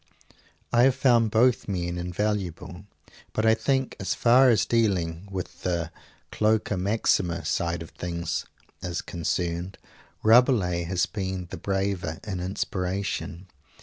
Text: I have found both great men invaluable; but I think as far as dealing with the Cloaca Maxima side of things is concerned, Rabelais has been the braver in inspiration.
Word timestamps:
I 0.73 0.81
have 0.85 0.95
found 0.95 1.29
both 1.29 1.67
great 1.67 1.77
men 1.85 1.99
invaluable; 1.99 2.85
but 3.33 3.45
I 3.45 3.53
think 3.53 3.95
as 3.99 4.15
far 4.15 4.49
as 4.49 4.65
dealing 4.65 5.27
with 5.31 5.61
the 5.61 5.91
Cloaca 6.31 6.75
Maxima 6.75 7.45
side 7.45 7.83
of 7.83 7.91
things 7.91 8.47
is 8.81 9.03
concerned, 9.03 9.77
Rabelais 10.23 10.85
has 10.85 11.05
been 11.05 11.49
the 11.51 11.57
braver 11.57 12.19
in 12.23 12.39
inspiration. 12.39 13.45